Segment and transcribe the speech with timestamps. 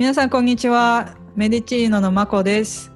[0.00, 1.14] 皆さんこんにちは。
[1.36, 2.90] メディチーノのまこです。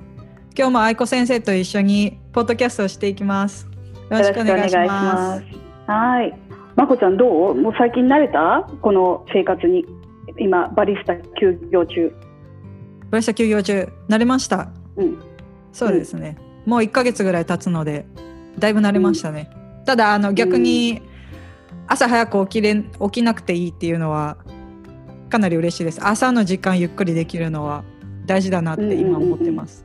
[0.57, 3.67] 今日も愛子先生と一緒にポッドキャストをしていきます。
[3.67, 5.45] よろしくお願いします。
[5.87, 6.35] はい。
[6.75, 7.55] まこちゃんどう？
[7.57, 8.67] もう最近慣れた？
[8.81, 9.85] この生活に。
[10.39, 12.11] 今バリスタ休業中。
[13.11, 13.87] バリスタ休業中。
[14.09, 14.71] 慣れました？
[14.97, 15.19] うん。
[15.75, 18.07] そうですね、うん、もう1ヶ月ぐらい経つので
[18.59, 19.51] だいぶ慣れましたね、
[19.81, 21.03] うん、ただあの逆に
[21.87, 24.39] 朝早く起きれ起きなくていいっていうのは
[25.35, 25.99] かなり嬉しいです。
[26.01, 27.83] 朝の時間ゆっくりできるのは
[28.25, 29.85] 大事だなって今思ってます、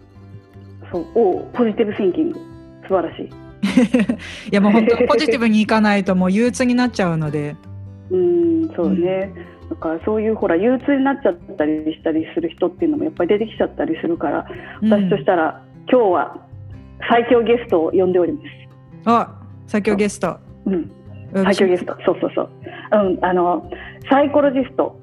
[0.94, 2.40] うんうんうん、そうおポジティブシンキング
[2.88, 3.30] 素晴らしい。
[4.52, 7.56] いやもう本当ポジティブにいかないともう憂鬱になっちゃうので。
[8.12, 9.32] うんそうね、
[9.64, 14.48] うん、だからそういうほら憂鬱になっちゃったりしたりする人っていうのもやっぱり出てきちゃったりするから
[14.82, 16.38] 私としたら、うん、今日は
[17.10, 18.46] 最強ゲストを呼んでおります。
[19.06, 19.36] あ
[19.66, 20.38] 最強ゲスト。
[20.66, 20.92] うん。
[21.34, 21.96] 最強ゲスト。
[22.06, 22.50] そうそうそう。
[22.92, 23.68] うんあの
[24.10, 25.00] サイコロジスト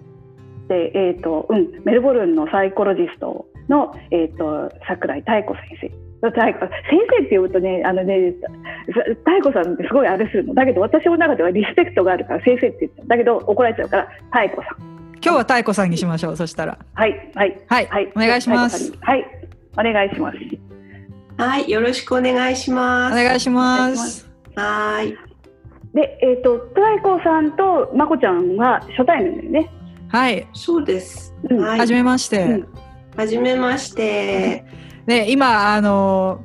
[0.68, 6.06] で、えーとうん、メルボルンのサイコロジストの、えーと、桜井妙子先生。
[6.22, 8.34] 先生って呼ぶとね、あのね、
[9.26, 10.54] 妙子さんってすごいあれするの。
[10.54, 14.96] だけど私の中ではリスペクトがあるから先生って言っただけど怒られちゃうから妙子さん。
[15.22, 16.36] 今日は妙子さんにしましょう。
[16.36, 16.78] そしたら。
[16.94, 18.92] はいはいはい、はい、お願いします。
[19.00, 19.24] はい
[19.78, 20.38] お願いします。
[21.38, 23.12] はい、よろしくお願いします。
[23.12, 24.26] お願いします。
[24.54, 25.14] はい。
[25.94, 29.70] で、えっ、ー、と、妙子さんとまこちゃんは初対面だよね。
[30.08, 30.46] はい。
[30.52, 31.34] そうです。
[31.50, 31.78] うん、はい。
[31.80, 32.44] はじめまして。
[32.44, 32.68] うん、
[33.16, 34.64] はじめまして。
[35.06, 36.40] ね、今、あの、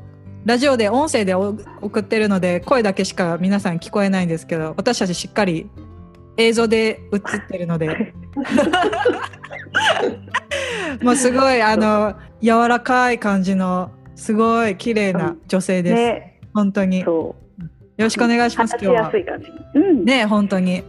[0.46, 5.70] ラジオで音声で送ってるので、声だけしか皆さん聞こえないんですけど、私たちしっかり
[6.38, 8.14] 映像で映ってるので。
[11.02, 15.96] もうすごい、あの、柔らかい感じの、すごい綺麗な女性です。
[15.96, 17.02] ね、本当に。
[17.02, 17.36] よ
[17.98, 18.76] ろしくお願いします。
[18.82, 19.12] 今日は。
[19.76, 20.84] うん、ね、本当に。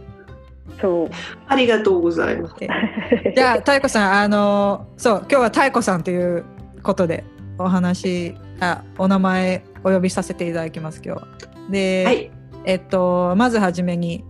[0.81, 1.09] そう。
[1.47, 2.55] ありがとうございます。
[3.35, 6.43] じゃあ、太子さん、あの、そう、今日は太子さんという
[6.81, 7.23] ことで、
[7.57, 11.01] お話、あ、お名前お呼びさせていただきます。
[11.03, 11.71] 今日。
[11.71, 12.31] で、はい、
[12.65, 14.23] えっと、まずはじめに、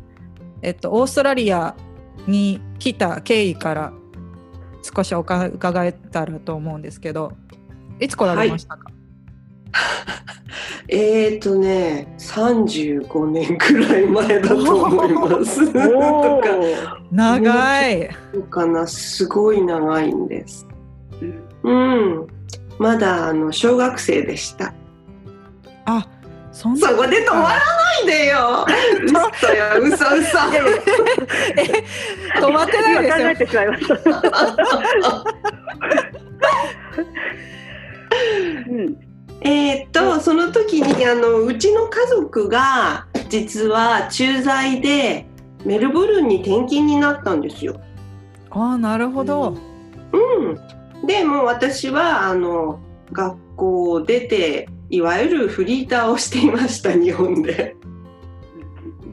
[0.61, 1.75] えっと、オーストラリア
[2.27, 3.93] に来た経緯から
[4.81, 7.33] 少しお伺えたらと思うんですけど、
[7.99, 8.85] いつ来られましたか？
[8.85, 9.02] はい
[10.87, 15.73] えっとね35年くらい前だと思います。
[15.73, 18.09] とか 長い。
[18.49, 20.67] かなすごい長いんです。
[21.63, 22.27] うん。
[22.77, 24.73] まだあの小学生でした。
[25.85, 26.07] あ
[26.51, 26.75] そこ
[27.07, 27.59] で止まらな
[28.03, 28.65] いでよ。
[29.05, 30.37] 嘘よ嘘嘘。
[32.39, 33.19] 止まってないです。
[33.19, 33.95] よ考えてしまいました。
[38.69, 39.12] う ん
[39.43, 45.25] えー、っとその時にあのうちの家族が実は駐在で
[45.65, 47.79] メルボルンに転勤になったんですよ。
[48.51, 49.57] あなるほど。
[50.11, 52.79] うん、でもう私はあの
[53.11, 57.75] 学校を出ていわゆるフリーターをしていました日本で。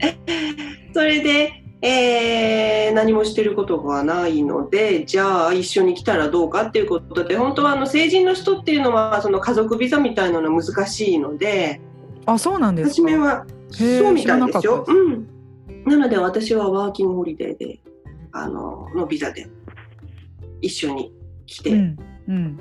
[0.94, 11.80] それでえー、何もしてることがないのでじゃあ一緒に来たらどうかっていうことで本当はあの成人の人っていうのはその家族ビザみたいなのは難しいので
[12.26, 14.84] あそうなんです初めはそうみたいですよ。
[14.86, 15.26] うん、
[15.86, 17.80] なので私はワーキングホリデーで
[18.32, 19.48] あののビザで
[20.60, 21.14] 一緒に
[21.46, 21.96] 来て、うん
[22.28, 22.60] うん、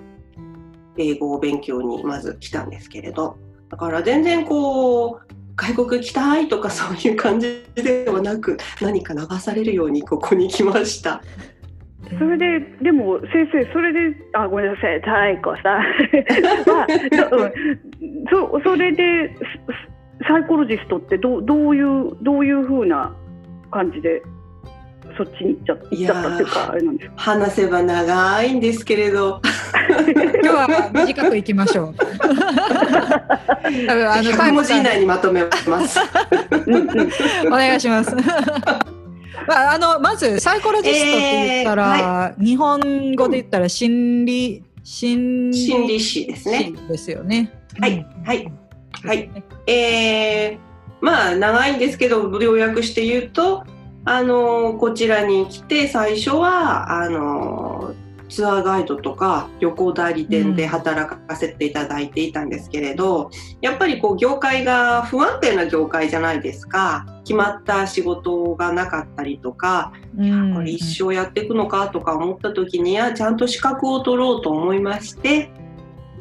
[0.97, 3.37] 英語を勉強にまず来たんですけれど。
[3.69, 11.21] だから全然こう外国行きたいとかそういう感じではなく何か流されるようにここに来ました。
[12.17, 15.11] それででも先生それであごめんなさい太
[15.43, 15.83] 鼓さん
[16.65, 16.87] まあ、
[18.31, 19.35] そそれで
[20.27, 23.13] サイコロジストってどどういうどういうふうな
[23.69, 24.23] 感じで
[25.19, 29.41] そっちに行っちゃ行っちゃったっていうかあれなんですか話せば長いんですけれど。
[29.89, 31.95] 今日は短くいきましょう。
[31.99, 32.05] 多
[33.95, 35.99] 分あの100文字以内にまとめます。
[37.47, 38.15] お願いします。
[38.15, 46.71] まあ、あのまずサイコロジストって言ったら、えーはい、日本語で言ったら心理心理心理師ですね。
[46.87, 47.51] ですよね。
[47.77, 48.49] はい、はい、
[49.03, 49.29] はい。
[49.67, 50.57] えー、
[51.01, 53.65] まあ長いんですけど要約して言うと
[54.05, 57.93] あのこちらに来て最初はあの
[58.29, 63.31] ツアーガイドとか旅行代理店で働かせていただいていたんですけれど、うん、
[63.61, 67.07] やっぱりこう業界が不安定な業界じゃないですか。
[67.25, 75.51] 決まった仕事がなかったりとか、うん、これ一生やっていくのかとか思った時にはちゃんと資格を取ろうと思いまして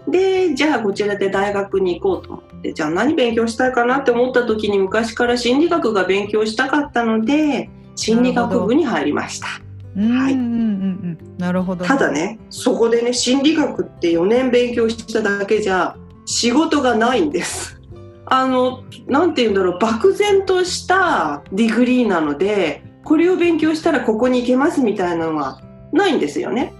[0.07, 2.33] でじゃあこちらで大学に行こうと。
[2.35, 9.47] 思ってじゃあ何勉強したいかなって思った時に昔から心理学が勉強したかったので心理学部に入りました。
[9.47, 17.81] はい、うんうんうんなるほど、ただねそこでね心理学って4年勉強しただけじゃ仕事がないんです。
[18.27, 25.63] あのなんて言うんだろう漠然とした degree なのでこれを勉強したらここに行けますみたいなのは
[25.93, 26.75] ないんですよね。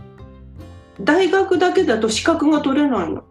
[1.01, 3.25] 大学だけだと資格が取れないの。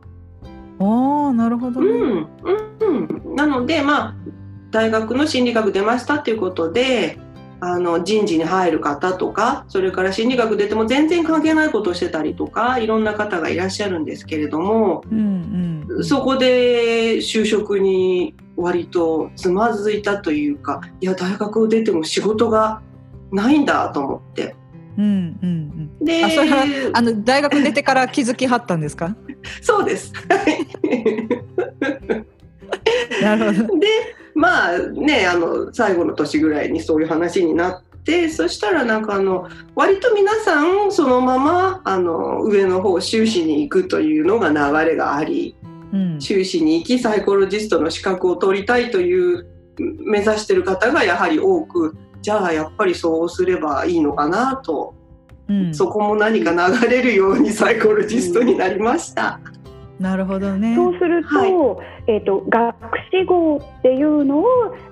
[0.80, 2.28] ああなるほど、ね、うん、
[3.26, 4.16] うん、なのでまあ
[4.72, 7.18] 大学の心理学出ましたっていうことで
[7.60, 22.82] あの人事に入る方とかそれから心理学出ても全然関係ないことをしてたりとかいろんな方がいらっしゃるんですけれども、うんうん、そこで就職に割とつまずいたというかいや大学を出ても仕事が
[23.32, 24.56] ないんだと思って。
[24.98, 29.16] うんうんうん、であそれはあの大学出てから気づきはったんですか？
[29.62, 30.12] そうです。
[33.22, 33.80] なるほど。
[33.80, 33.88] で
[34.34, 44.56] まあねあの最後の年ぐらいにそういう話になってそしたらなんかあの割と皆さんそのままあの上の方修士に行くというのが流
[44.92, 45.56] れがあり、
[45.94, 49.48] うん、修士に行きサイコロジストの資格を取りたいという
[49.80, 51.96] 目指してる方がやはり多く
[52.28, 54.94] じゃあやっぱりそうすればいいのかなと、
[55.48, 59.40] うん、そこも何か流れるようにサイコロジストになりました。
[59.50, 59.58] うん
[59.98, 60.76] なるほどね。
[60.76, 62.76] そうすると、はい、えっ、ー、と学
[63.12, 64.44] 士号っていうのを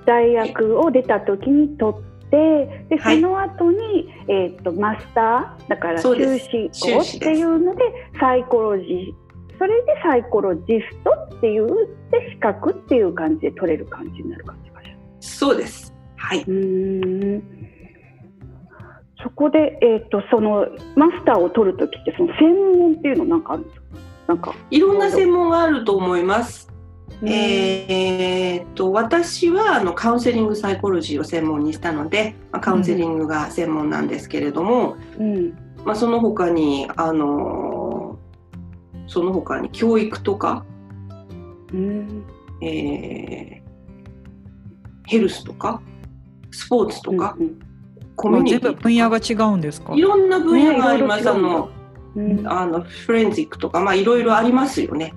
[0.06, 2.02] 大学を出た時に取っ
[2.32, 7.84] て、でその後に、えっ、ー、とマスターだから修士号っていうので
[8.20, 9.14] サイコロジ
[9.60, 11.68] それでサイコロジストっていう
[12.10, 14.96] で資格っていう感じで取れる感じになる感じかしら。
[15.20, 15.95] そうです。
[16.28, 16.44] はい。
[16.44, 17.44] うん。
[19.22, 23.86] そこで、えーと、とそのマスターを取る時ってその専門っていうのなんかあるんですか？
[24.28, 24.56] なんか。
[24.72, 26.74] いろんな専門があると思います。
[27.24, 35.54] えー、っと私はあのカウンセリングサイコロジーを専門にしたので、まあ、カウンセリングが専門なんですけれども、うん。
[35.86, 38.20] まあ、その他にあの
[39.08, 40.66] その他に教育とか、
[41.72, 42.26] うん。
[42.62, 43.62] えー、
[45.06, 45.82] ヘルスとか
[46.56, 47.60] スポーツとか、うんうん、
[48.16, 49.94] コミュニティ分野が違うんですか？
[49.94, 51.30] いろんな分野があります。
[51.30, 51.70] あの
[52.16, 55.14] うん、あのフレンジックとかまあいろいろありますよね。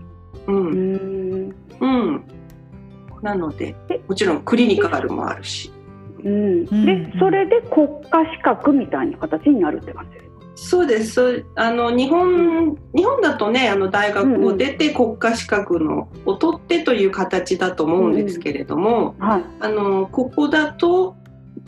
[0.46, 1.54] うん、うん。
[1.80, 2.24] うん。
[3.22, 3.76] なので
[4.08, 5.70] もちろんクリニカルもあるし。
[6.24, 10.18] うん、でそれで国家資格みたいな形になるって感じ？
[10.18, 10.24] で
[10.56, 11.12] すそうです。
[11.12, 19.24] そうあの日本日本だとねあの大学を出て国家資格のを取ってという形だと思うんですけれども、うん。
[19.24, 21.14] はい、あのここだと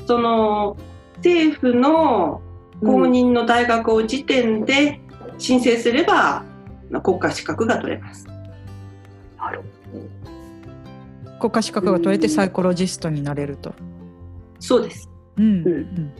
[0.06, 0.76] その
[1.16, 2.40] 政府の
[2.80, 5.00] 公認の大学を時点で
[5.38, 6.44] 申請すれば
[7.02, 8.26] 国家資格が取れます。
[9.38, 9.62] なる
[11.40, 13.74] 国家資格が取れてサイコロジストになれると。
[14.58, 15.08] そうです。
[15.38, 16.12] うん、うん、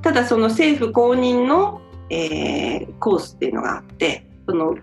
[0.00, 4.76] ただその政府公認の、えー、コースっていうのがあってその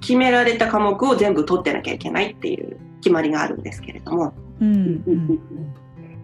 [0.00, 4.34] 決められた科目を全部取ってなきゃいけないっていう決まりがあるんですけれども。
[4.60, 5.40] うんうん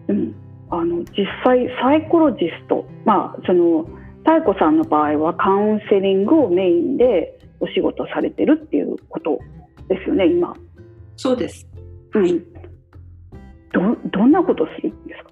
[0.07, 0.35] うん、
[0.71, 3.85] あの実際サイコロジストまあその
[4.25, 9.39] 妙子さんの場合はカウンセリングをメインでお仕事されてるっていうこと
[9.87, 10.53] ですよね今。
[11.17, 11.67] そうです。
[12.13, 12.39] うん。
[13.73, 13.81] ど
[14.11, 15.31] どんなことするんですか？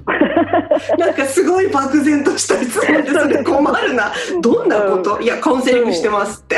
[0.98, 4.12] なんかすごい漠然とした質問でそれ 困るな。
[4.42, 6.56] どんなこと、うん、いやカウンセリングしてますって。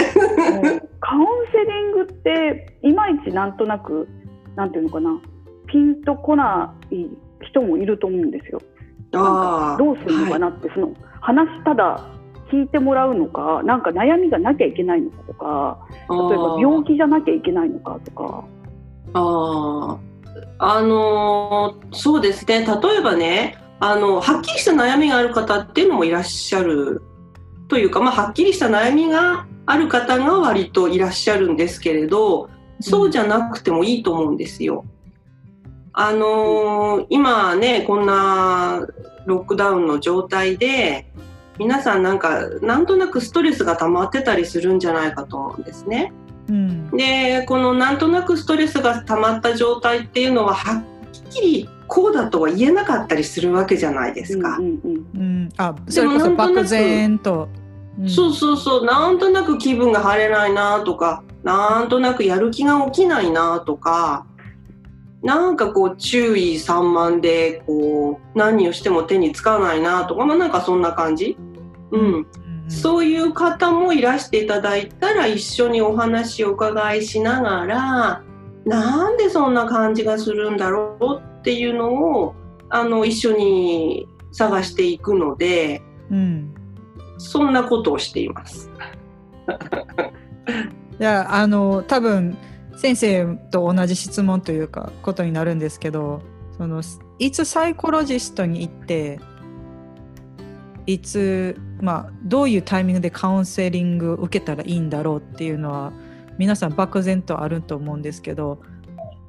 [1.01, 4.09] カウンセリングっていまいちなんとなく
[4.57, 5.21] なんていうのかな。
[5.67, 7.07] ピンとこない
[7.43, 8.61] 人もいると思うんですよ。
[9.15, 12.05] あどうするのかなって、はい、その話ただ
[12.51, 18.45] 聞いてもらうのかなんか悩みがなきゃいけないのかとか例えば病気じゃなきゃいけないのかとか。
[19.15, 19.99] あ
[20.59, 22.65] あのー、そうですね例
[22.99, 27.03] えばねあのはっきりした悩みがある方っていうのもいらっしゃる
[27.69, 32.49] というか、まあ、はっきりした悩みがある方が割といらっしゃるんですけれど
[32.81, 34.85] そうじゃなくてもいいと思うんですよ。
[35.93, 38.87] あのー、今ねこんな
[39.27, 41.07] ロックダウンの状態で
[41.59, 46.13] 皆さんなんかなんとなくストレスが溜まってたりするんじゃないかと思うんですね。
[46.49, 50.85] うん、でこのなんとなくストレスが溜まった状態っていうのははっ
[51.31, 54.57] きりこうだとは言えなかったりするわけじゃないですか。
[54.59, 57.49] うんうんうん、あそれこそ漠然と。
[58.01, 64.25] うん、そうそうそうなんとなく気分が晴れないなとかなんとなくやる気が起きないなとか
[65.23, 71.37] なんかこう注意散漫でこう何をしても手につかないなとか、まあ、なんかそんな感じ、
[71.93, 72.27] うん、うん、
[72.69, 78.23] そういう方もいらしていただいたら一緒にお話を伺いしながら
[78.65, 82.35] なんでそんな感じがするんだろうっていうのを
[82.69, 86.55] あの一緒に探していくので、うん、
[87.19, 88.71] そんなことをしています。
[91.01, 92.37] いやあの多分
[92.77, 96.23] 先生と同じ質問というかことになるんですけど
[96.57, 96.83] その
[97.19, 99.21] いつサイコロジストに行って
[100.87, 105.93] いつ、まあ、どういうタイミングでカウンセリング受けたらいいんだろうっていうのは
[106.39, 108.61] 皆さん漠然とあると思うんですけど。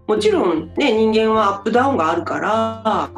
[0.05, 3.09] もちろんね人間はアップダウンがあるから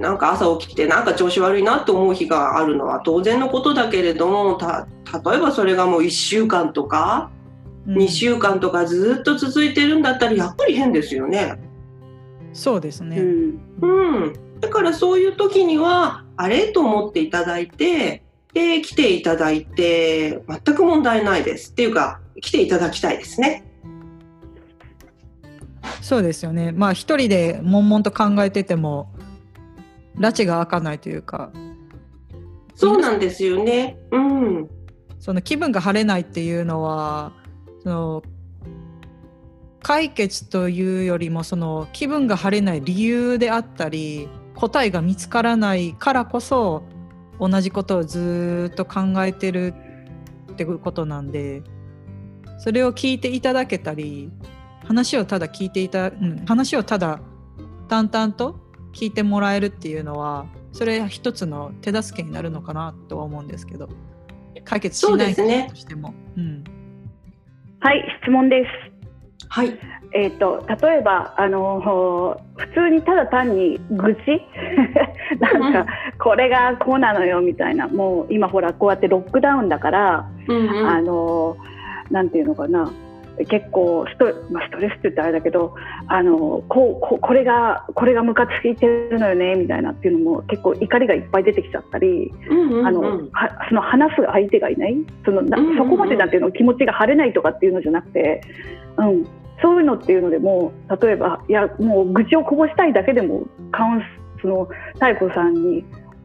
[0.00, 7.30] なんか朝起きてなんか調子悪いなと思う日があるのは当然のことだけれども例えばそれがもう1週間とか、
[7.86, 11.58] 2週間とかずっと続いてるんだったらやっぱり変ですよね。
[12.52, 13.86] そうですね、うん、う
[14.28, 16.72] ん、だからそういう時にはあれ？
[16.72, 18.22] と思っていただいて
[18.54, 23.64] で来ていただいて全く問題ないですっていうか来ていただきたいですね。
[26.00, 26.72] そうですよね。
[26.72, 29.12] まあ一人で悶々と考えてても
[30.16, 31.52] 拉致が開かないというか。
[32.74, 33.98] そうなんですよね。
[34.10, 34.70] うん。
[35.18, 37.32] その気分が晴れないっていうのは
[37.86, 38.22] その
[39.80, 46.82] 解決というよりもその気分が晴れない理由であったり答えが見つからないからこそ
[47.38, 49.72] 同じことをずっと考えてる
[50.50, 51.62] ってことなんで
[52.58, 54.32] それを聞いていただけたり
[54.84, 57.20] 話をただ聞いていた、うん、話をただ
[57.86, 58.58] 淡々と
[58.92, 63.88] 聞いてもらえるっていうのはそれ一つの手助けになるのかなとは思うんですけど
[64.64, 66.64] 解決しないとしても、ねうん、
[67.86, 69.46] はい質問です。
[69.48, 69.78] はい。
[70.12, 74.42] えーと、例えばあの普通にただ単に愚痴？
[75.38, 75.86] なんか、
[76.18, 77.86] これがこうなのよみたいな。
[77.86, 81.56] もう今ほらこうやってロックダウンだから、うんうん、あの
[82.10, 82.90] なんていうのかな
[83.44, 85.74] 結構スト,、まあ、ストレスって言ったらあれだけど
[86.08, 92.32] あのこうここれがこれがムカついてるのよねみたいなっていうのも結構怒りがいっぱい出てきちゃったり、
[92.84, 93.00] あの
[93.32, 98.40] はその話す相手がいないそのな、そこまでなんていうの気持ちが晴れないとかっていうのじゃなくて、
[98.96, 99.26] うん、
[99.62, 104.02] そういうのっていうのでも例えばいやもう愚痴をこぼしたいだけでもカウン
[104.40, 104.68] その
[105.00, 105.84] 妙子さんに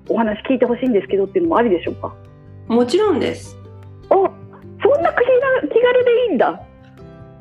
[0.10, 2.14] お話聞いてほしいんですけどっていうのもありでしょうか？
[2.68, 3.58] もちろんです。
[4.10, 4.16] あ
[4.84, 6.62] そんな気軽でいいんだ。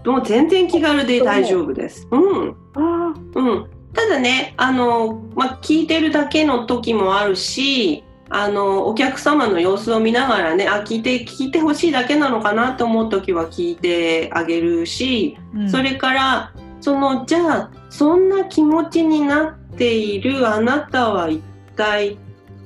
[0.05, 2.09] もう全然気軽で大丈夫です。
[2.11, 2.57] うん。
[2.75, 3.71] あうん。
[3.93, 21.43] ただね、あの、まあ、聞いてるだけの時もあるし、あの、お客様の様子を見ながらね、あ、聞いて、聞いてほしいだけなのかなと思う時は聞いてあげるし、うん、それから、その、じゃあ、そんな気持ちになっているあなたは一
[21.77, 22.17] 体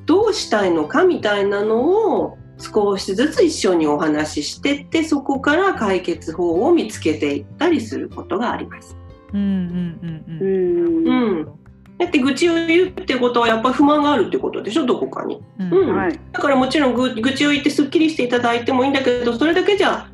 [0.05, 8.97] どうしたいのかみたいなのを少しずつ一緒にお話ししてってそこから解決法を見つけていったりすることがあります。
[9.33, 11.09] うんうんうんうん。
[11.09, 11.65] うん。
[11.99, 15.41] だって愚痴を言うってことはやっぱり不満があるってことでしょどこかに。
[15.59, 20.09] うん、うんはい、だからもちろん愚痴を言ってすっきりしていただいてもいいんだけどそれだけじゃ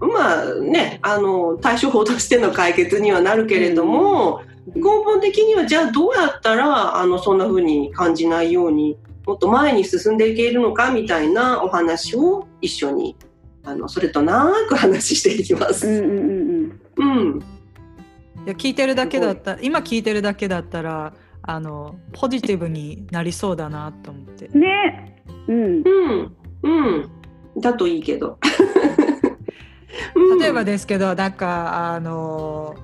[0.00, 4.42] まあねあの対処法としての解決にはなるけれども、
[4.74, 8.96] うん、根本的にはじゃあどうやったらあのそんな風に感じないように
[9.30, 13.14] もっと前に進んでいけるのかみたいなお話を一緒に
[13.62, 15.86] あのそれとなく話していきます。
[15.86, 24.48] うんうんうん、うんいや聞いてるだけだった今聞いてるだけだったらあのポジティブになりそうだなと思って。
[24.48, 25.22] ね。
[25.46, 25.82] うん。
[25.84, 26.68] うんう
[26.98, 27.10] ん
[27.60, 28.36] だといいけど。
[30.40, 32.74] 例えばですけど、なんかあの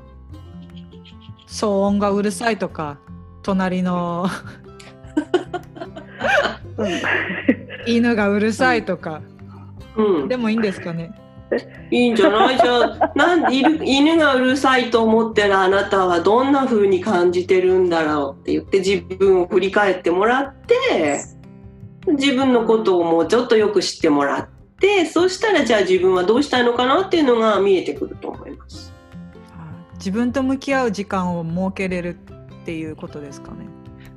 [1.49, 3.01] 騒音がうるさいとか
[3.43, 4.29] 隣の
[7.87, 9.23] 犬がうるさいとか、
[9.97, 11.13] うん、でもいいんですかね。
[11.93, 12.57] いいんじゃない？
[12.59, 21.21] じゃあ なん犬がうるさいと思ってるあなたはどんな風に感じてるんだろうって言って自分を振り返ってもらって
[22.09, 24.49] 自分のことをもうちょっとよく知ってもらっ
[24.81, 28.93] てそしたらじゃあ自分はどうしたいのかなっていうのが見えてくると思います。
[29.95, 33.67] 自分と向き合う時間を設けれるっていうことですかね。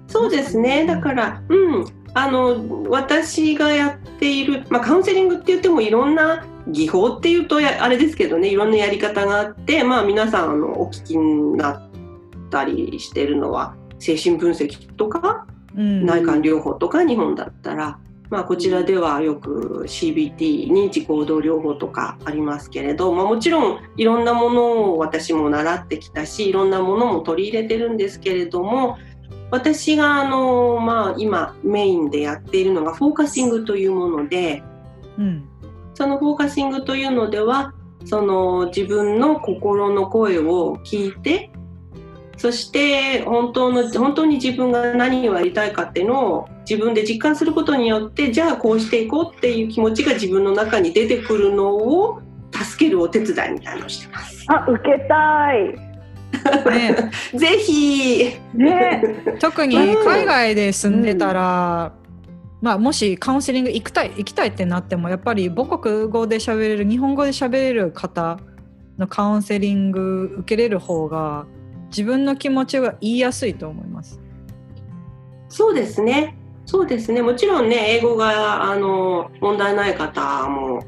[0.09, 0.85] そうですね。
[0.85, 11.89] だから、うん、あの私がやっている、まあ、カウンセリングって言ってもいろんな技法っていうとあれですけどねいろんなやり方があって、まあ、皆さんあのお聞きになっ
[12.49, 17.99] たりしてるのは精神分析とか、うん、内観療法とか日本だったら、
[18.29, 28.97] まあ、こちらではよく CBT 認知行動療法とかありますけれど、まあ、もちろんいろんなものを私も習ってきたしいろんなものも取り入れてるんですけれども
[29.51, 34.63] 私があの、まあ、今メインでやっているのがフォーカシングというもので、
[35.17, 35.49] うん、
[35.95, 37.73] そのフォーカシングというのでは
[38.05, 41.51] その自分の心の声を聞いて
[42.37, 52.21] そして本当の本当に自分が何をやりたいかっていうのを自分で実感することによってじゃあこうしていこうっていう気持ちが自分の中に出てくるのを
[52.53, 54.45] 助けるお手伝いみたいなのをしてます。
[54.47, 55.88] あ受けたい
[56.69, 68.39] ね、ぜひ、ね、特に海外で住んでたら、うん、まあ、もしカウンセリング行きたい行きたいってなってもやっぱり母国語で喋れる日本語で喋れる方
[68.97, 71.45] のカウンセリング受けれる方が
[71.89, 74.19] 自分の気持ちが言いやすいと思います。
[75.47, 76.37] そうですね。
[76.65, 77.23] そうですね。
[77.23, 80.83] もちろんね、英語があの問題ない方も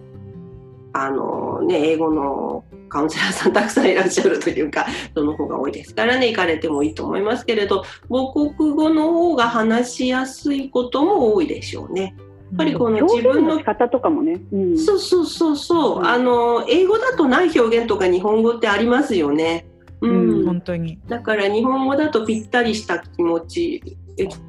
[0.94, 5.96] あのね英語のカウンセラーさんたくさんいらっしゃるというかその方が多いです。
[5.96, 12.14] からね行かれてもいいと思いますけれど母国語の方が話しやすいことも多いでしょうね。
[12.52, 19.68] やっぱりこの自分の仕方とかもね、うん、そうそうそうそう、うん、あの英語だとない表現とか日本語ってありますよね。
[20.02, 21.00] うん、うん、本当に。
[21.08, 23.82] だから日本語だとぴったりした気持ち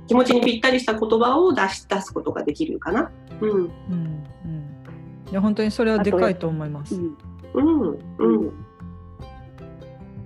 [0.09, 3.13] 気持ちにぴったりした言葉を出し出すことができるかな。
[3.41, 4.25] うん、うん、うん、
[5.31, 6.97] いや本当にそれはでかいと思います。
[6.97, 7.17] うん
[7.55, 8.63] うんうん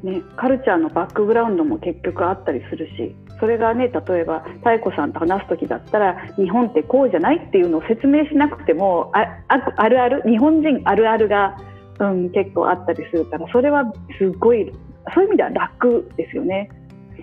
[0.02, 11.56] ね、カルチャーのバックグラウンドも結局あったりするしそれがね例えば妙子さんと話す時だったら日本ってこうじゃないっていうのを説明しなくてもああるある日本人あるあるが、
[11.99, 14.73] うん、結構あったりするからそれはすごい
[15.14, 16.71] そういう意味では楽ですよね。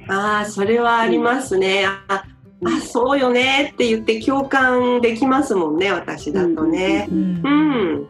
[0.09, 1.85] ああそれはありますね。
[2.09, 2.23] うんあ
[2.65, 7.07] あそうよねって言って共感できますもんね私だとね。
[7.11, 7.41] うん、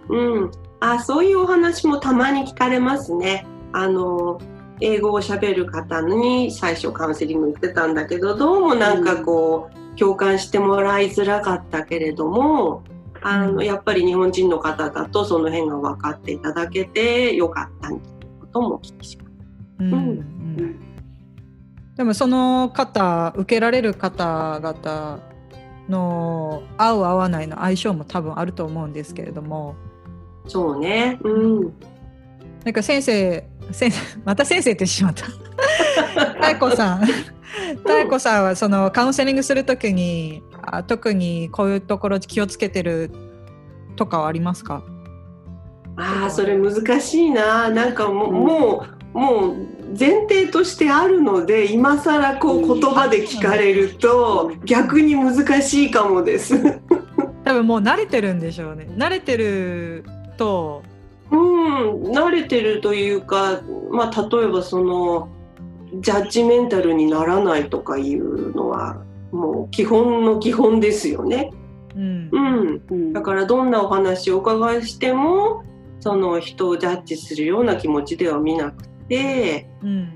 [0.09, 0.51] うん、うん、
[0.85, 3.47] あそういうお話もたまに聞かれますね。
[3.71, 4.41] あの
[4.81, 12.83] 英語をしゃべる方に最初カウンセリング行ってたんだけどどうもなんかこう、共感してもらいづらかったけれども
[13.21, 18.01] あのやっぱり日本人の方だとその辺が分かっていただけてよかったという
[18.41, 19.29] こともお聞きします。
[19.79, 20.79] うん、うん
[21.95, 25.19] でもその方受けられる方々
[25.87, 29.75] の合う合わないの相性も多分あると思うんですけれども
[30.47, 31.19] そうね。
[31.23, 31.73] うん。
[32.63, 35.25] なんか先生、先生、 また先生ってしまった。
[36.53, 37.01] 妙子さん。
[37.87, 43.11] 妙子さんはそのカウンセリングするときにあ特にこういうところ気をつけてる
[43.95, 44.83] とかはありますか？
[45.95, 49.55] ああそれ難しいななんかも,、うもうもう
[49.97, 56.55] 前提としてあるので今更こう言葉で聞かれると逆に難しいかもです。
[57.45, 58.87] 多分もう慣れてるんでしょうね。
[58.97, 60.03] 慣れてる
[60.43, 60.83] と。
[61.31, 65.29] うん慣れてるというか、まあ、例えばその
[65.95, 69.01] ジャッジメンタルにならないとかいうのは
[69.31, 71.51] もう基本の基本ですよね。
[71.95, 75.63] うん、うん、だからどんなお話をお伺いしても
[75.99, 80.11] その人をジャッジするような気持ちでは見なくて、うん、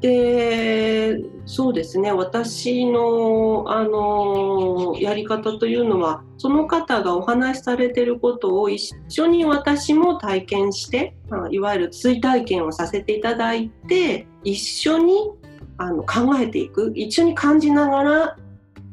[0.00, 2.12] でそうですね。
[2.12, 11.16] 私のあのやり方というのはその方がお話しされてることを一緒に私も体験して
[11.50, 15.30] いわゆる追体験をさせていただいて一緒に
[15.78, 16.92] あの考えていく。
[16.94, 18.36] 一緒に感じながら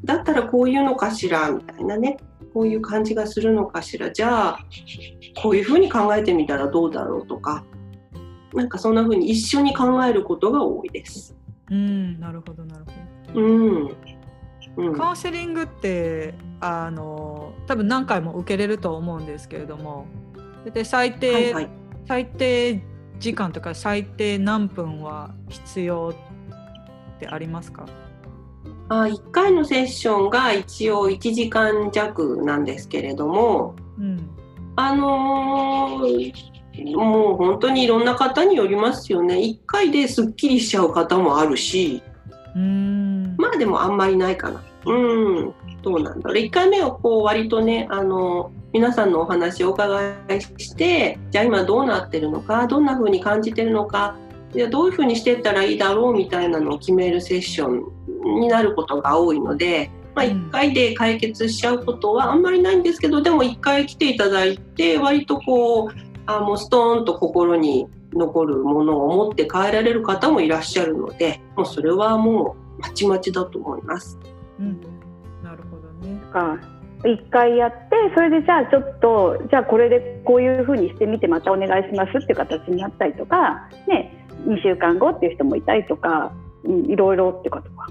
[0.06, 2.18] だったらこういうのかしらみたいなね。
[2.54, 4.12] こういう感じがするのかしら。
[4.12, 4.60] じゃあ
[5.42, 7.66] こういうふうに考えてみたらどうだろうとか。
[8.54, 11.36] なんかそんな風に一緒に考えることが多いです。
[11.70, 13.42] うん、なるほどなるほど。
[13.42, 13.96] うん。
[14.76, 20.08] うん、カウンセリングってあの多分何回も受けれると思うんですけれども
[20.74, 21.70] で最低、はいはい、
[22.08, 22.82] 最低
[23.20, 27.86] 時間とか最低何分は必要ってありますか？
[28.90, 34.30] あ1回のセッションが一応1時間弱なんですけれども、うん、
[34.76, 36.34] あのー、
[36.96, 39.36] もう本当にいろんな方によりますよね。
[39.36, 42.02] 1回ですっきりしちゃう方もあるし。
[42.56, 43.36] うん。
[43.38, 44.64] まあでもあんまりないかな。
[44.86, 45.54] うん。
[45.82, 46.38] どうなんだろう。
[46.38, 54.18] 1回目はこう割とねあの皆さんのお話をお伺いしてじゃあ今どうなってるのかどんな風に感じてるのか
[54.52, 57.84] じゃどういう風にしていったらいいだろうみたいなのを決めるセッション
[58.40, 74.18] になることが多いので、まあ、1回で解決しちゃうことはあんまりないんですけどでも1回来ていただいて割とこうあもうストーンと心に残るものを持って帰られる方もいらっしゃるのでもうそれはもうまちまちだと思います。
[74.60, 74.82] うん、
[75.44, 76.20] なるほどね。
[77.06, 86.32] 一回やってそれでじゃあちょっとじゃあこれでこういうふうにしてみてまたお願いしますっていう形になったりとか、ね、2週間後っていう人もいたりとか、
[86.64, 87.88] うん、いろいろってことか。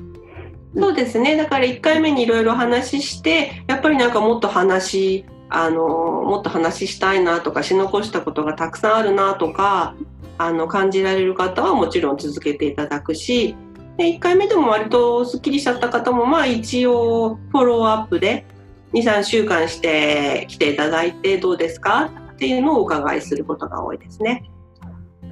[0.75, 1.37] そうですね。
[1.37, 9.95] だから1回目にいろいろ話してやっぱりなんかもっと話あのもっと話したいなとかし残したことがたくさんあるなとか
[10.39, 13.55] あの感じられる方はもちろん続けていただくし
[13.99, 18.47] で1回目でも割とすっきりしちゃった方もまあ一応フォローアップで
[18.95, 22.11] 23週間して来ていただいてどうですか？
[22.33, 24.51] っていうのをお伺いすることが多いですね。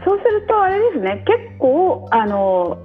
[0.04, 2.78] そうするとあれですね結構あの、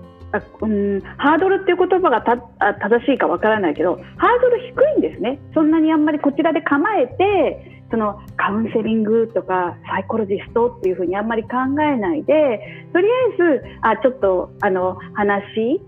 [0.62, 2.38] うん、ハードルっていう言葉がた
[2.74, 5.40] 正しいかわからないけどハードル低いんですね。
[5.54, 11.50] そんなにあんまりこちらで構えてそのカウンセリングとかサイコロジストっていうふうにあんまり考
[11.82, 15.82] えないでとりあえずあちょっとあの話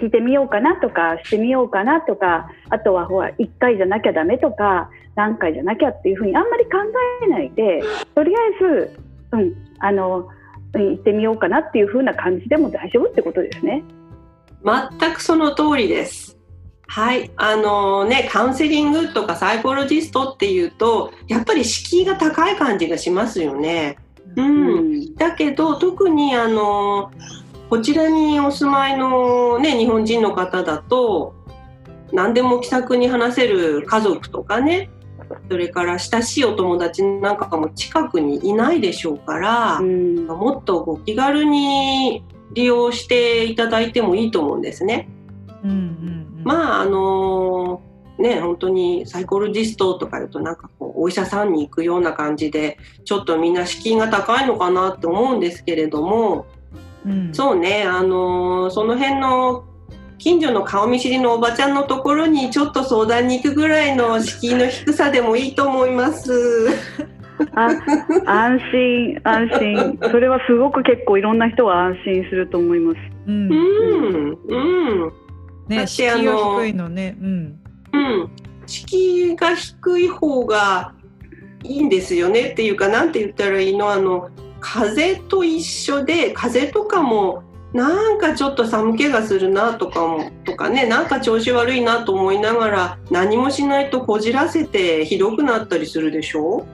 [0.00, 6.70] 聞いてみようかなとかしてみようかなとかあとはほら1回じゃなきゃダメとか何回じゃなきゃっていうふうにあんまり考
[7.22, 7.82] えないで
[8.14, 9.00] とりあえず、
[9.32, 10.28] うん、あの
[10.82, 13.82] 行ってみようかなっていうふうな感じでも大丈夫ってことですね。
[14.64, 16.36] 全くその通りです。
[16.88, 17.30] はい。
[17.36, 23.96] あのね、カウンセリングとかサイコロジストっていうと、やっぱり敷居が高い感じがしますよね。
[24.36, 24.66] うん。
[24.66, 27.10] うん、だけど、特にあの、
[27.68, 31.34] こちらにお住まいのね、日本人の方だと、
[32.12, 34.88] 何でも気さくに話せる家族とかね、
[35.48, 45.08] それから親しいお友達なんかも近くにいないでしょうから、うん、もっとご気軽に利用していただいてもいいと思うんですね。
[45.62, 45.76] うんうん
[46.38, 47.82] うん、まああの
[48.18, 56.46] ね本当にサイコロジストとか言うとなんかこうお医者さんに行くような感じでちょっとみんな敷居が高いのかなって思うんですけれども、
[57.04, 59.64] うん、そうねあのその辺の
[60.18, 66.68] 近所の顔見知りのおばちゃんのところにちょっと相談に行くぐらいの敷居の低さでもいいと思います。
[67.54, 67.68] あ
[68.24, 72.98] 安心安心それはすごく結構いろんな人が安心すると思います。
[73.26, 74.56] うん、うん、う
[75.08, 75.12] ん、
[75.68, 77.16] ね敷居が低いのね。
[77.20, 77.60] うん、
[77.92, 78.30] うん、
[78.66, 80.94] 敷居が低い方が
[81.62, 83.90] いいんですよねっていうかなんて言ったらいいの？
[83.90, 87.42] あの風と一緒で風とかも
[87.76, 96.66] なんかちょっと寒気がするなとかもとかねなんか調子悪いなと思いながら何もしないとこじらせてひどくなったりするでしょ、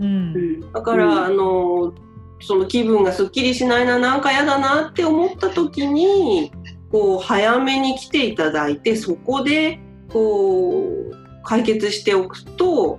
[0.00, 1.94] うん、だから、うん、あの
[2.40, 6.50] その気分がすっきりしないななんか嫌だなって思った時に
[6.90, 9.78] こう早めに来ていただいてそこで
[10.12, 12.98] こう解決しておくと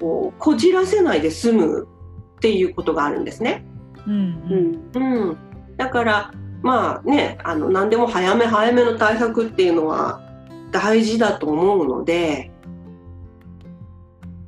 [0.00, 1.88] こうこじらせないで済む
[2.36, 3.66] っていうことがあるんですね。
[4.06, 5.36] うん、うん、うん、
[5.76, 6.32] だから
[6.66, 10.20] まあねあの何でも早め早めの対策っていうのは
[10.72, 12.50] 大事だと思うので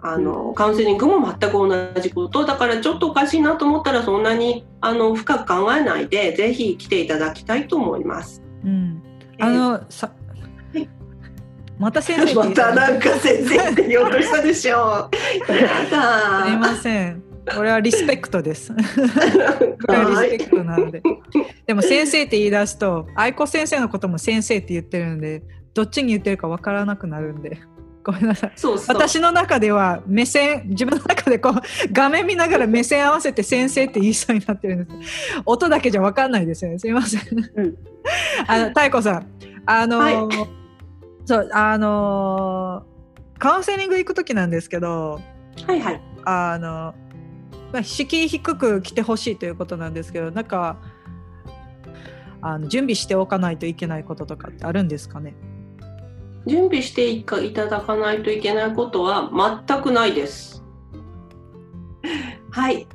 [0.00, 2.44] あのカウンセリングも全く同じこと。
[2.44, 8.42] だからちょっとおかしいなと思ったらそんなにあの深く考えないでぜひ来ていただきたいと思います。
[8.64, 9.02] うん、
[9.40, 10.10] あの、さ
[11.78, 15.16] また先生またなんか先生って言おうとしたでしょう。
[15.46, 17.27] すいません。
[17.54, 18.72] これはリスペクトです。
[18.74, 21.02] これはリスペクトなんで。
[21.66, 25.42] でも先生って言い出すと、愛子先生のことも先生って言ってるんで、
[25.74, 27.58] どっちに言ってるかわからなくなるんで。
[28.08, 28.52] ごめんなさい。
[28.56, 31.52] そう私の中では目線自分の中でこう
[31.92, 35.42] 画面見ながら目線合わせて先生って言いそうになってるんです。
[35.44, 36.78] 音だけじゃ分かんないですよね。
[36.78, 37.20] すいません、
[37.56, 37.74] うん、
[38.46, 39.26] あの妙子さん。
[39.66, 40.14] あの、はい、
[41.26, 42.82] そうあの
[43.38, 45.20] カウンセリング行く時なんですけど
[45.66, 46.00] はいはい。
[46.24, 46.94] あの
[47.72, 50.78] まあ、敷居低く来てほしいということなんですけどなんか
[52.40, 55.34] あの準備しておかないといけないこととかってあるんですかね？
[56.46, 59.30] 準備していただかないといけないことは
[59.66, 60.64] 全くないです。
[62.50, 62.86] はい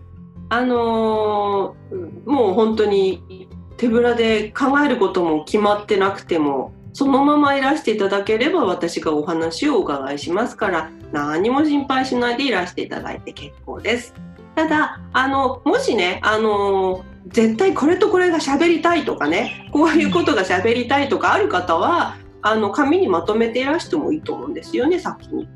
[0.50, 14.14] あのー、もう本当に手ぶらで考えることも決まってなくてもそのままいらしていただければ私がお話をお伺いしますから何も心配しないでいらしていただいて結構です。
[14.56, 25.48] ただあのもしねあの絶対これとこれが喋りたいとかねこういうことが喋りたいとかある方はあの紙にまとめていらしてもいいと思うんですよね先に。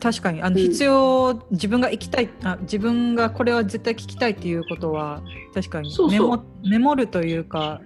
[0.00, 5.22] 確かにあの、必要自分が行きたいあ自分がこれは絶対聞きたいっていうことは
[5.54, 7.80] 確かにメモメモるというか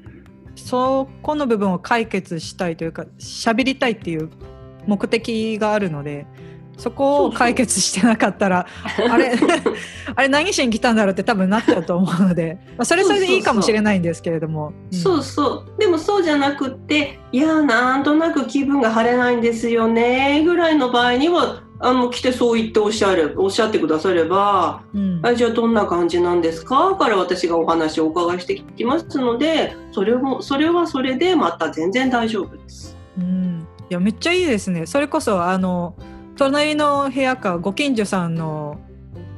[0.54, 4.30] そこの部分を解決したいというか喋りたいっていう
[4.86, 6.26] 目的があるので
[6.80, 8.66] そこを解決してなかったら
[9.10, 9.32] あれ
[10.16, 14.72] あれ何しに来たんだろうって多分なっちゃうと思うので、 まあ、それそれでいいかもしれないんですけれども。
[14.90, 15.80] そうそう。
[15.80, 32.96] でもそうじゃなくっていやなんとなく気分が晴れないんですよねぐらいの場合にはあの来てそう言っておっしゃるおっしゃってくだされば、うん、あじゃあどんな感じなんですかから私がお話をお伺いしてきますのでそれもそれはそれでまた全然大丈夫です。
[33.18, 34.86] うん、いやめっちゃいいですね。
[34.86, 35.94] それこそあの
[36.36, 38.78] 隣の部屋かご近所さんの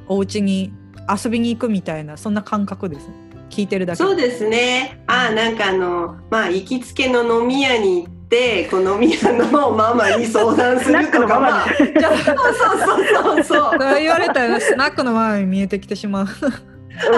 [0.08, 0.72] お家に
[1.12, 3.14] 遊びに行くみたいなそんな感覚ですね。
[3.50, 5.02] 聞いてるだけそうですね。
[5.06, 13.78] あなんかあのまあ行きつけの飲み屋に行ってこの飲み屋のママに相談するとか まあそう そうそうそうそう。
[14.00, 16.26] 言われたらスナックのママに見えてきてしまう
[17.00, 17.08] ち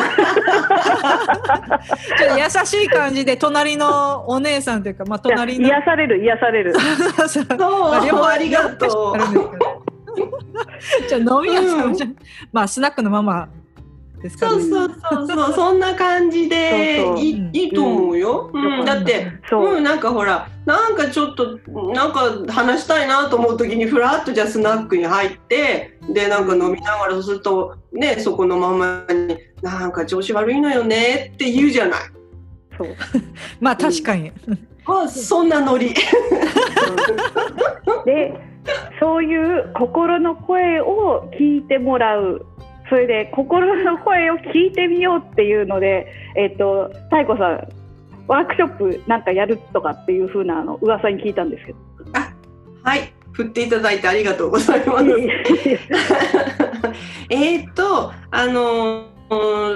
[2.24, 5.66] ょっと優しい感じで隣のお姉さんというか、まあ、隣の。
[5.66, 6.74] 癒される癒される。
[7.28, 9.18] そう、まあ、両方ありがとう。
[11.08, 12.16] じゃ飲み屋さんじゃ、うん、
[12.52, 13.48] まあスナックのママ
[14.22, 15.52] ですか、ね、そうそうそうそう。
[15.52, 19.80] そんな感じでいいいと思うよ、うん、うん、だってう。
[19.80, 21.58] んなんかほらなんかちょっと
[21.92, 32.00] なんか話したいなと思う時にふらっとじゃあスナックに入ってでなんか飲みながらするとねそこのママに「なんか調子悪いのよね」って言うじゃない。
[32.76, 32.88] そう。
[33.60, 35.94] まあ確かに、うん、あそんなノリ。
[38.04, 38.34] で
[39.00, 42.44] そういう心の声を聞いてもらう。
[42.90, 47.66] それで心の声を聞いてみようっていうので、えっ、ー、と、太子さん、
[48.28, 51.78] ワークショップなんかやるとかっていうふうなあの噂に聞いたんですけど。
[52.12, 52.30] あ
[52.82, 55.06] はい、振っていただいてありがとうございます。
[57.30, 59.13] え っと、あの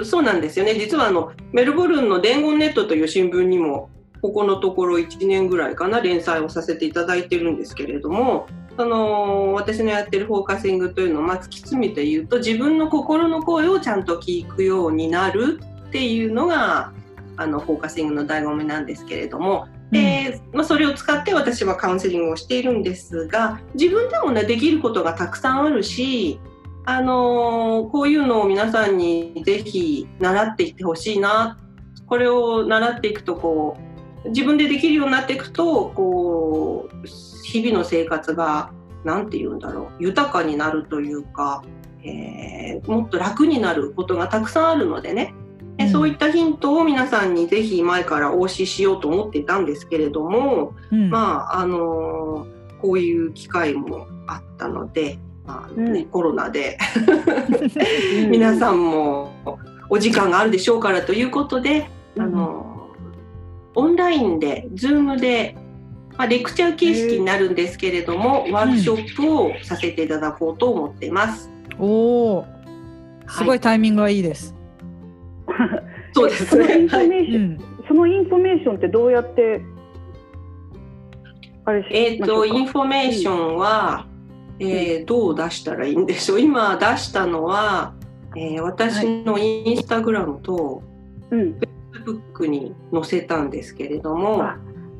[0.05, 0.75] そうなんですよね。
[0.75, 3.89] 実はあのメルボルンの伝言ネットという新聞にも
[4.21, 16.93] ここのところ1年ぐらいかな連載をさせていただいてるんですけれどもその私のやってるフォーカシングというのをまあ突き詰めて言うと自分の心の声をちゃんと聞くようになるっていうのが
[17.37, 26.39] あのフォーカシングの醍醐味なんですけれども、でまあ、それを使って私はカウンセリングをしているんですが自分でもねできることがたくさんあるし
[26.89, 31.59] あのこういうのを皆さんにぜひ習っていってほしいな。
[32.07, 33.77] これを習っていくとこ
[34.25, 37.07] う自分でできるようになっていくとこう
[37.45, 38.71] 日々の生活が
[39.03, 41.63] 何て言うんだろう豊かになるというか、
[42.03, 45.35] えー、もっと楽になることがたくさんあるのでね、
[45.77, 55.19] うん、そういったヒントを皆さんにぜひ前からお教えしようと思っていたんですけれども、うん、まああのー、こういう機会もあったので、
[55.49, 56.77] まあね、うん、コロナで。
[58.29, 59.33] 皆さんも
[59.89, 62.79] お時間があるでしょうからということで、あのー
[63.75, 65.55] オンラインで、ズームで、
[66.17, 71.49] まあ、レクチャー形式になるんですけれども、ワークショップをさせていただこうと思っています。
[71.77, 72.45] おお、
[73.29, 74.53] すごいタイミングはいいです。
[76.11, 76.89] そうですね。
[77.87, 79.61] そのインフォメーションってどうやって
[81.91, 84.08] えっ、と、インフォメーションは、
[84.59, 86.39] えー、どう出したらいいんでしょう？
[86.41, 87.93] 今出したのは、
[88.35, 90.83] えー、私のインスタグラムと、
[91.31, 91.65] うん、ブ
[92.13, 94.43] ックに載せたんですけれども。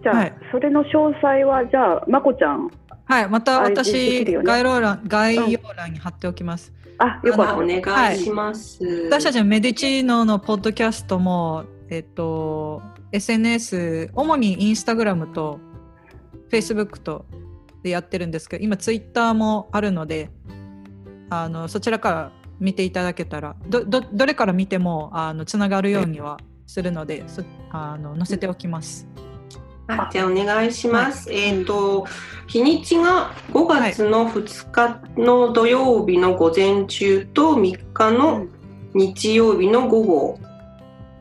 [0.02, 2.70] じゃあ、はい、それの詳細は、じゃあ、まこちゃん。
[3.06, 6.74] はい、また私、ね、概要欄、概要欄に貼っておきます。
[6.86, 7.58] うん、あ、よかった。
[7.58, 15.60] お願いします、はい、私たちのメディチーノのポッドキャストも、えっと、SNS、主にインスタグラムと、
[16.50, 17.26] フェイスブックと
[17.84, 20.30] でやってるんですけど、今、ツイッターもあるので、
[21.30, 29.08] あのそちらから見ていただけたら、どどどれから見てもあのつながるようにはするのでそあの載せておきます。
[29.88, 31.30] あじゃあお願いします。
[31.30, 32.06] はい、えっ、ー、と
[32.48, 38.46] 日にちが5月の2日の土曜日の午前中と3日の
[38.94, 40.40] 日曜日の午後、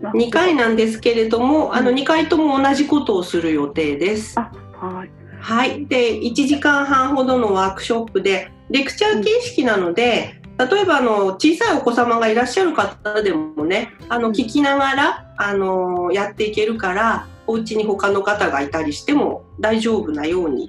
[0.00, 4.38] 2回なんですけれども、あの2回とも同じことをする予定です。
[4.38, 5.17] はい。
[5.40, 5.86] はい。
[5.86, 20.68] で1時間半ほどのワークショップでレクチャー形式なので、例えばあの小さいお子様がいらっしゃる方でもねあの聞きながらあのやっていけるからお家に他の方がいたりしても大丈夫なように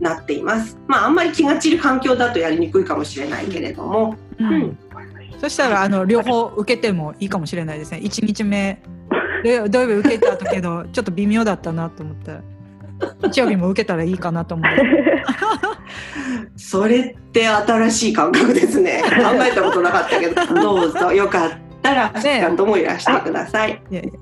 [0.00, 0.78] なっています。
[0.86, 4.16] まああんまり気が散る環境だとやりにくいかもしれないけれども。
[4.38, 4.78] うん、うん、
[5.40, 8.00] そしたらあの両方受けてもいいかもしれないですね。
[8.02, 8.80] 1日目
[9.42, 12.55] 土曜日受けたけどちょっと微妙だったなと思って。
[13.22, 14.82] 日曜日も受けたらいいかなと思って。
[16.56, 19.02] それって新しい感覚ですね。
[19.08, 21.50] 考えたことなかったけど、どうぞよかっ
[21.82, 23.80] たら、ゃんともいらしてください。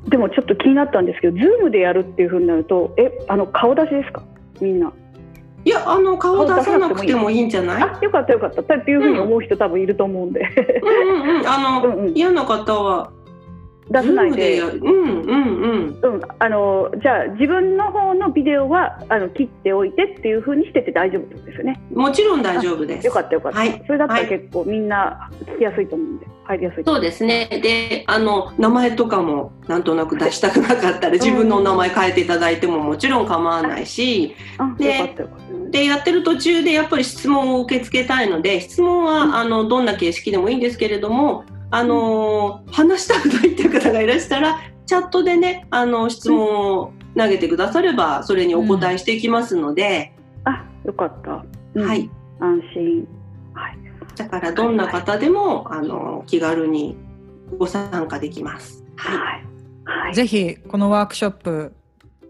[0.09, 4.23] でもちょっと気になったんですけど、ズームでやるっていうふうになると、え、あの顔出しですか？
[4.61, 4.93] みんな。
[5.67, 7.83] いや、あの顔出さなくてもいいんじゃない？
[7.83, 8.61] あ、よかったよかった。
[8.61, 10.41] っていうふうに思う人、多分いると思うんで。
[10.83, 13.11] うんうんうん、あの、うんうん、嫌な方は
[13.91, 21.81] 出さないで、うんうんうん、うん、あのじゃあ自分の方のビデオはあの切っておいてっていうふうにしてて大丈夫ですよね。
[21.93, 23.07] もちろん大丈夫です。
[23.07, 23.59] よかったよかった。
[23.59, 26.27] はい、それだったら結構みんな聞きやすいと思うんで。
[26.45, 27.49] 入りやすいそうですね。
[27.63, 34.35] であの名前とかもなんとなく出したくなかったら自分の名前変えていただいてももちろん構わないし、
[34.79, 35.17] で
[35.71, 41.45] でやってる途中でやっぱり質問を受け付けたいので質問は、あのどんな形式でもいいんですけれども
[41.75, 50.13] あのー、話したくないっていう方がいらしたらチャットでねあの質問を投げてくださればそれにお答えしていきますので、
[50.47, 52.09] うん、あよかった、うん、はい。
[52.39, 53.09] 安心。
[53.55, 53.79] はい。
[54.15, 56.97] だからどんな方でも、はい、あの気軽に
[57.59, 58.85] ご参加できます。
[58.95, 59.45] はい、
[59.85, 61.75] はい、ぜひこのワークショップ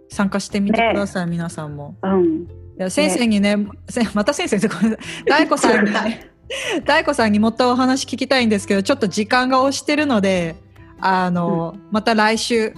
[0.08, 1.96] 参加してみてください、ね、皆さんも。
[2.02, 2.46] うん、い
[2.78, 3.68] や先生にね、ね、
[4.14, 5.24] また先生ごめんなさい。
[5.26, 6.30] 大子さんにね
[6.84, 10.56] 大子さんにもっとお話聞きたいんですけどちょっと時間が押してるので
[11.00, 12.74] あの、うん、また来週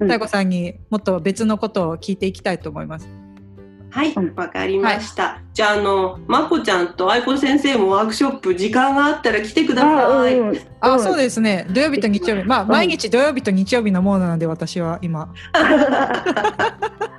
[0.00, 3.08] 大子さんにもっと別のことを聞いていきたいと思います。
[3.94, 5.22] はい、わかりました。
[5.22, 10.36] はい、じゃあ、あの、まこちゃんと愛子先生もワークショップ、時間があったら来てください。
[10.80, 11.64] あ、そうですね。
[11.70, 15.32] 土曜日と日曜日、まあ、毎日土曜日と日曜日のものなので、私は今。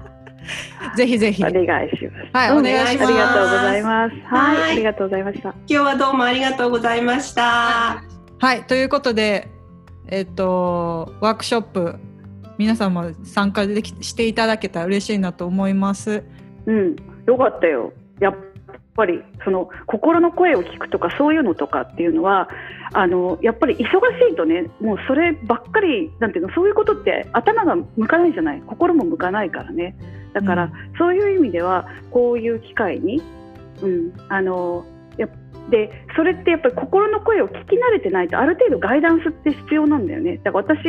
[0.95, 1.43] ぜひぜひ。
[1.43, 2.29] お願いします。
[2.33, 3.07] はい、お願いします。
[3.07, 4.15] ありがとうございます。
[4.25, 5.49] はい、ありがとうございました。
[5.49, 8.03] 今日はどうもありがとうございました。
[8.39, 9.47] はい、ということで、
[10.07, 11.95] えっと、ワークショップ。
[12.57, 16.23] 皆さんも参加できしていただけたら嬉しいなと思います。
[16.65, 17.91] うん、よかったよ。
[18.21, 18.35] やっ
[18.95, 22.47] ぱりその心の声を聞くとかそういうのとかっていうのは
[22.93, 23.85] あのやっぱり忙し
[24.31, 28.61] いとねもうそればっかりなんていうのそういうことって頭が向かないじゃない。
[28.65, 29.95] 心も向かないからね。
[30.33, 33.21] だから、うん、そういう意味ではこういう機会に、
[33.81, 34.85] うん、あの
[35.17, 35.27] や
[35.69, 40.39] でそれってやっぱり心の声を聞き慣れてないとある程度ガイダンスって必要なんだよね。
[40.43, 40.87] だから私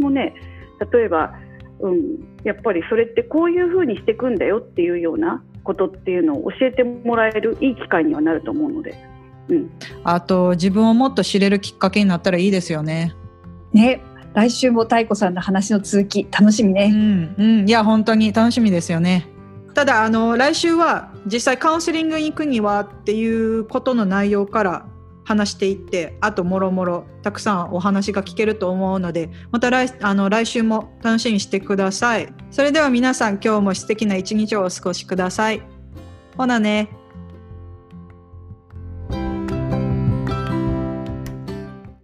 [0.00, 0.34] もね
[0.92, 1.34] 例えば、
[1.80, 2.00] うん、
[2.44, 8.94] やっぱりそれってこういうふうにしていくんだよっていうようなことっていうのを教えてもらえるいい機会にはなると思うので、
[9.48, 9.70] うん、
[10.04, 13.14] あと自分をもっと知れるきっかけになったらいいですよね。
[13.72, 14.00] ね
[14.34, 16.90] 来週も太子さんの話の続き楽しみね。
[16.92, 19.28] うん、うん、いや本当に楽しみですよね。
[19.74, 24.86] ただあの来週は実際カウンセリングに行くにはっていうことの内容から
[25.24, 32.32] 話していってあともろもろたくさんお話が聞けると思うのでまた来あの来週も楽しみにしてください。
[32.50, 35.62] それでは皆さん今日も素敵な一日をお過ごしください。
[36.36, 37.01] ほなね。